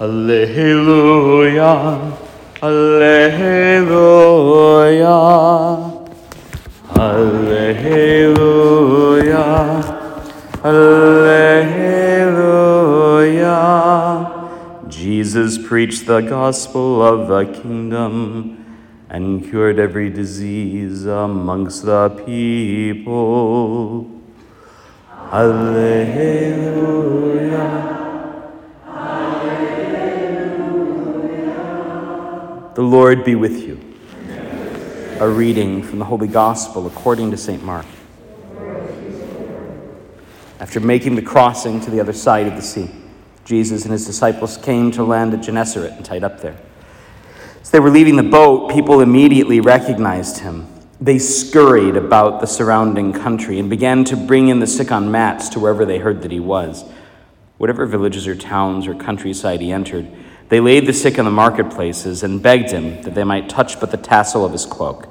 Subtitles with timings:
[0.00, 1.76] Alleluia,
[2.62, 3.50] Alleluia,
[6.96, 7.84] Alleluia,
[10.64, 11.76] Alleluia.
[14.88, 18.64] Jesus preached the gospel of the kingdom
[19.10, 24.10] and cured every disease amongst the people.
[25.30, 26.40] Alleluia.
[32.80, 33.78] The Lord be with you.
[35.20, 37.62] A reading from the Holy Gospel according to St.
[37.62, 37.84] Mark.
[40.58, 42.88] After making the crossing to the other side of the sea,
[43.44, 46.56] Jesus and his disciples came to land at Gennesaret and tied up there.
[47.60, 50.66] As they were leaving the boat, people immediately recognized him.
[51.02, 55.50] They scurried about the surrounding country and began to bring in the sick on mats
[55.50, 56.86] to wherever they heard that he was.
[57.58, 60.10] Whatever villages or towns or countryside he entered,
[60.50, 63.92] they laid the sick in the marketplaces and begged him that they might touch but
[63.92, 65.08] the tassel of his cloak.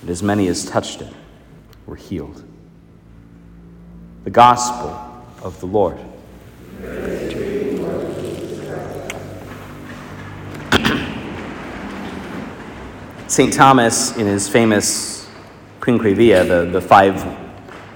[0.00, 1.12] And as many as touched it
[1.84, 2.42] were healed.
[4.24, 4.88] The Gospel
[5.42, 5.98] of the Lord.
[13.28, 13.52] St.
[13.52, 15.28] Thomas, in his famous
[15.80, 17.36] Quinquevia, the, the five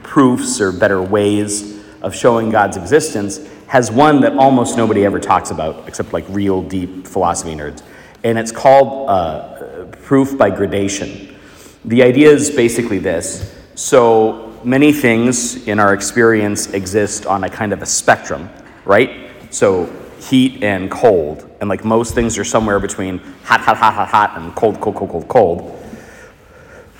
[0.02, 3.38] proofs or better ways of showing God's existence,
[3.70, 7.84] has one that almost nobody ever talks about, except like real deep philosophy nerds.
[8.24, 11.36] And it's called uh, proof by gradation.
[11.84, 13.56] The idea is basically this.
[13.76, 18.50] So many things in our experience exist on a kind of a spectrum,
[18.84, 19.30] right?
[19.50, 19.86] So
[20.18, 21.48] heat and cold.
[21.60, 24.96] And like most things are somewhere between hot, hot, hot, hot, hot, and cold, cold,
[24.96, 25.86] cold, cold, cold.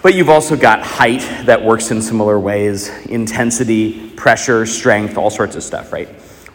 [0.02, 5.56] But you've also got height that works in similar ways, intensity, pressure, strength, all sorts
[5.56, 6.09] of stuff, right?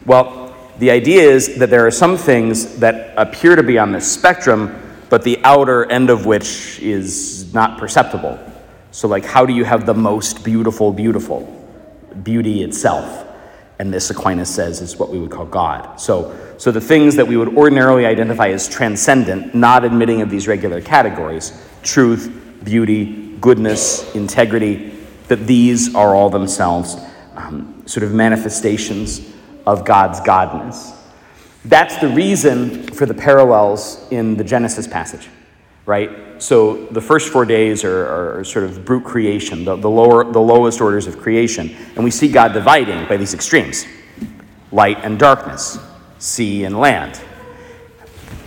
[0.05, 4.11] Well, the idea is that there are some things that appear to be on this
[4.11, 4.75] spectrum,
[5.09, 8.39] but the outer end of which is not perceptible.
[8.91, 11.51] So, like, how do you have the most beautiful, beautiful?
[12.23, 13.25] Beauty itself.
[13.79, 15.99] And this, Aquinas says, is what we would call God.
[15.99, 20.47] So, so the things that we would ordinarily identify as transcendent, not admitting of these
[20.47, 22.31] regular categories truth,
[22.63, 24.93] beauty, goodness, integrity
[25.27, 26.97] that these are all themselves
[27.35, 29.34] um, sort of manifestations
[29.65, 30.95] of God's godness.
[31.65, 35.27] That's the reason for the parallels in the Genesis passage,
[35.85, 36.41] right?
[36.41, 40.41] So the first four days are, are sort of brute creation, the, the, lower, the
[40.41, 41.75] lowest orders of creation.
[41.95, 43.85] And we see God dividing by these extremes
[44.71, 45.79] light and darkness,
[46.19, 47.19] sea and land,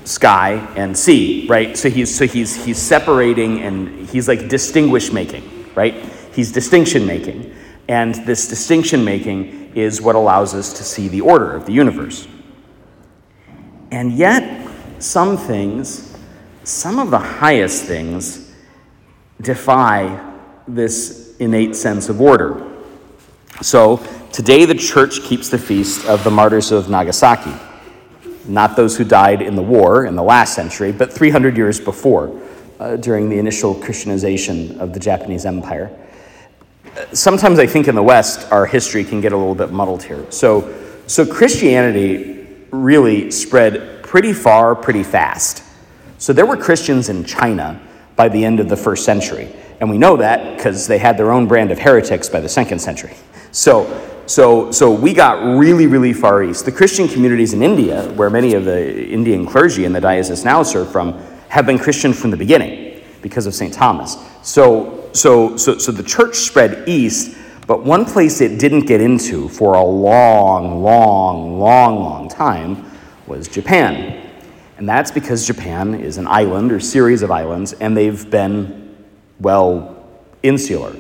[0.04, 1.76] sky and sea, right?
[1.76, 5.94] So he's, so he's, he's separating and he's like distinguish making, right?
[6.32, 7.54] He's distinction making.
[7.88, 12.28] And this distinction making is what allows us to see the order of the universe.
[13.91, 14.69] And yet,
[14.99, 16.15] some things,
[16.65, 18.53] some of the highest things,
[19.41, 20.34] defy
[20.66, 22.66] this innate sense of order.
[23.62, 27.55] So, today the church keeps the feast of the martyrs of Nagasaki.
[28.47, 32.38] Not those who died in the war in the last century, but 300 years before,
[32.78, 35.97] uh, during the initial Christianization of the Japanese Empire
[37.12, 40.24] sometimes I think in the West, our history can get a little bit muddled here.
[40.30, 40.74] So,
[41.06, 45.62] so Christianity really spread pretty far, pretty fast.
[46.19, 47.80] So there were Christians in China
[48.16, 49.48] by the end of the first century.
[49.80, 52.80] And we know that because they had their own brand of heretics by the second
[52.80, 53.14] century.
[53.52, 53.86] So,
[54.26, 56.64] so, so we got really, really far east.
[56.64, 60.62] The Christian communities in India, where many of the Indian clergy and the diocese now
[60.62, 61.14] serve from,
[61.48, 63.72] have been Christian from the beginning because of St.
[63.72, 64.16] Thomas.
[64.42, 67.36] So so, so, so the church spread east,
[67.66, 72.90] but one place it didn't get into for a long, long, long, long time
[73.26, 74.26] was Japan.
[74.78, 78.96] And that's because Japan is an island or series of islands, and they've been,
[79.40, 80.08] well,
[80.43, 80.94] insular.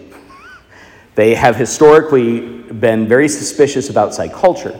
[1.14, 4.78] They have historically been very suspicious of outside culture.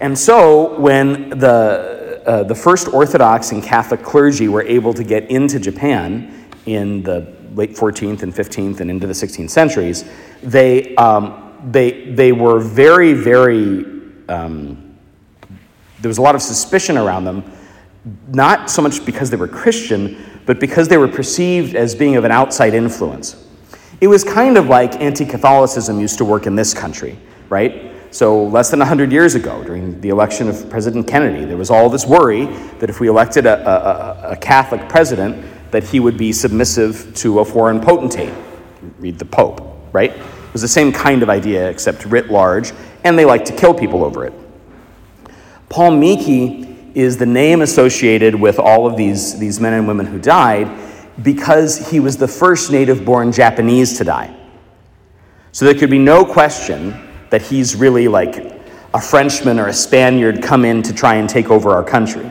[0.00, 5.30] And so when the, uh, the first Orthodox and Catholic clergy were able to get
[5.30, 10.04] into Japan in the late 14th and 15th and into the 16th centuries,
[10.42, 13.84] they, um, they, they were very, very,
[14.28, 14.96] um,
[16.00, 17.44] there was a lot of suspicion around them,
[18.28, 20.16] not so much because they were Christian,
[20.46, 23.46] but because they were perceived as being of an outside influence.
[24.00, 27.18] It was kind of like anti Catholicism used to work in this country,
[27.50, 27.92] right?
[28.12, 31.88] So, less than 100 years ago, during the election of President Kennedy, there was all
[31.88, 32.46] this worry
[32.78, 37.40] that if we elected a, a, a Catholic president, that he would be submissive to
[37.40, 38.34] a foreign potentate.
[38.98, 39.60] Read the Pope,
[39.92, 40.10] right?
[40.10, 42.72] It was the same kind of idea, except writ large,
[43.04, 44.32] and they like to kill people over it.
[45.68, 50.18] Paul Miki is the name associated with all of these, these men and women who
[50.18, 50.68] died
[51.22, 54.36] because he was the first native born Japanese to die.
[55.52, 56.94] So there could be no question
[57.30, 58.36] that he's really like
[58.94, 62.30] a Frenchman or a Spaniard come in to try and take over our country.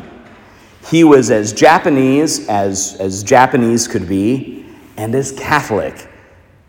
[0.88, 4.66] He was as Japanese as, as Japanese could be,
[4.98, 6.08] and as Catholic,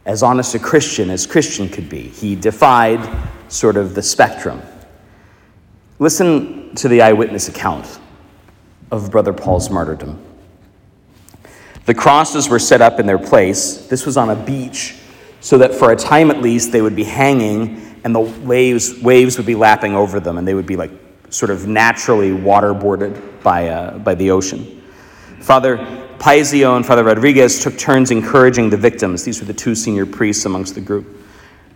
[0.04, 2.02] as honest a Christian as Christian could be.
[2.02, 3.00] He defied
[3.48, 4.62] sort of the spectrum.
[5.98, 7.98] Listen to the eyewitness account
[8.90, 10.22] of Brother Paul's martyrdom.
[11.86, 13.86] The crosses were set up in their place.
[13.88, 14.96] This was on a beach,
[15.40, 19.36] so that for a time at least they would be hanging and the waves, waves
[19.36, 20.90] would be lapping over them and they would be like
[21.30, 24.82] sort of naturally waterboarded by, uh, by the ocean.
[25.40, 25.78] Father
[26.18, 29.24] Pasio and Father Rodriguez took turns encouraging the victims.
[29.24, 31.24] These were the two senior priests amongst the group.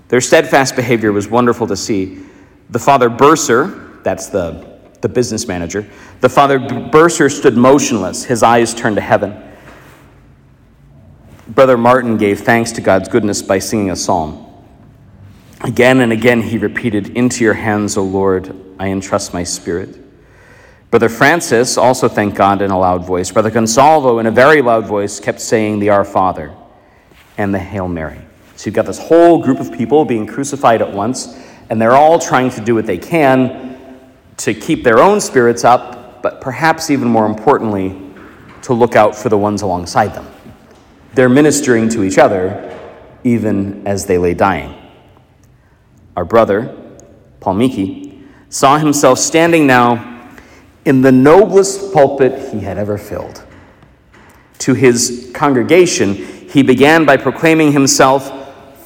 [0.08, 2.22] Their steadfast behavior was wonderful to see.
[2.70, 5.88] The Father Bursar, that's the, the business manager,
[6.20, 9.40] the Father Bursar stood motionless, his eyes turned to heaven.
[11.48, 14.46] Brother Martin gave thanks to God's goodness by singing a psalm.
[15.62, 19.98] Again and again he repeated, Into your hands, O Lord, I entrust my spirit.
[20.90, 23.30] Brother Francis also thanked God in a loud voice.
[23.30, 26.54] Brother Gonsalvo, in a very loud voice, kept saying the Our Father
[27.36, 28.20] and the Hail Mary.
[28.56, 31.36] So you've got this whole group of people being crucified at once,
[31.68, 34.04] and they're all trying to do what they can
[34.36, 38.00] to keep their own spirits up, but perhaps even more importantly,
[38.62, 40.26] to look out for the ones alongside them.
[41.14, 42.70] They're ministering to each other
[43.24, 44.74] even as they lay dying.
[46.16, 46.76] Our brother,
[47.40, 48.03] Paul Miki,
[48.48, 50.28] saw himself standing now
[50.84, 53.44] in the noblest pulpit he had ever filled.
[54.60, 58.30] To his congregation, he began by proclaiming himself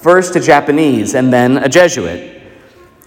[0.01, 2.43] first a Japanese and then a Jesuit.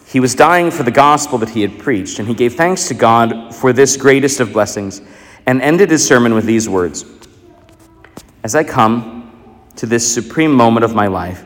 [0.05, 2.93] He was dying for the gospel that he had preached, and he gave thanks to
[2.93, 5.01] God for this greatest of blessings
[5.45, 7.05] and ended his sermon with these words
[8.43, 9.31] As I come
[9.77, 11.43] to this supreme moment of my life,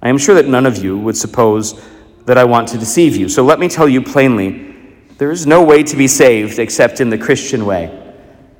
[0.00, 1.80] I am sure that none of you would suppose
[2.26, 3.28] that I want to deceive you.
[3.28, 4.74] So let me tell you plainly
[5.18, 7.98] there is no way to be saved except in the Christian way.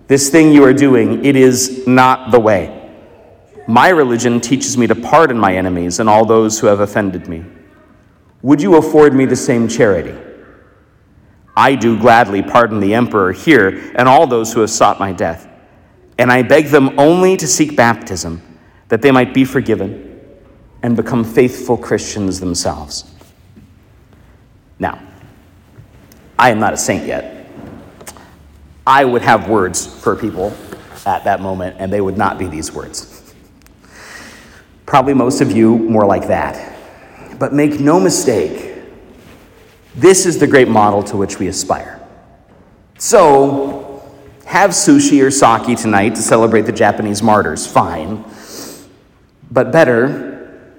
[0.07, 2.79] This thing you are doing, it is not the way.
[3.67, 7.45] My religion teaches me to pardon my enemies and all those who have offended me.
[8.43, 10.19] Would you afford me the same charity?
[11.57, 15.49] I do gladly pardon the emperor here and all those who have sought my death.
[16.19, 18.43] And I beg them only to seek baptism,
[18.89, 20.21] that they might be forgiven
[20.83, 23.12] and become faithful Christians themselves.
[24.83, 25.01] Now,
[26.37, 27.47] I am not a saint yet.
[28.85, 30.53] I would have words for people
[31.07, 33.33] at that moment, and they would not be these words.
[34.85, 36.77] Probably most of you more like that.
[37.39, 38.75] But make no mistake,
[39.95, 42.01] this is the great model to which we aspire.
[42.99, 44.05] So,
[44.47, 48.25] have sushi or sake tonight to celebrate the Japanese martyrs, fine.
[49.49, 50.75] But better,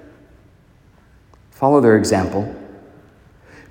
[1.52, 2.54] follow their example.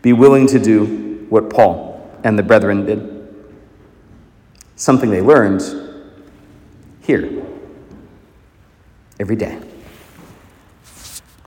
[0.03, 3.09] Be willing to do what Paul and the brethren did.
[4.75, 5.63] Something they learned
[7.01, 7.43] here
[9.17, 9.62] every day.